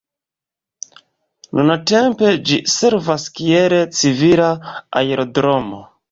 Nuntempe 1.59 2.31
ĝi 2.51 2.57
servas 2.75 3.25
kiel 3.39 3.75
civila 3.99 4.49
aerodromo. 5.03 5.83